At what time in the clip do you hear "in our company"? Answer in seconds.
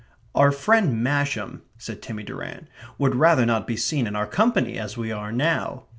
4.07-4.79